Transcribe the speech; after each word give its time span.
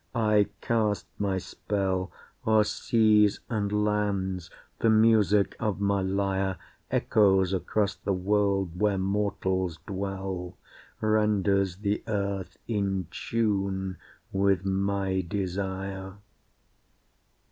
I 0.15 0.47
cast 0.61 1.05
my 1.19 1.37
spell 1.37 2.11
O'er 2.47 2.63
seas 2.63 3.39
and 3.51 3.71
lands, 3.71 4.49
the 4.79 4.89
music 4.89 5.55
of 5.59 5.79
my 5.79 6.01
lyre 6.01 6.57
Echoes 6.89 7.53
across 7.53 7.93
the 7.93 8.11
world 8.11 8.79
where 8.79 8.97
mortals 8.97 9.77
dwell, 9.85 10.57
Renders 11.01 11.75
the 11.77 12.01
earth 12.07 12.57
in 12.67 13.09
tune 13.11 13.97
with 14.31 14.65
my 14.65 15.21
desire. 15.21 16.15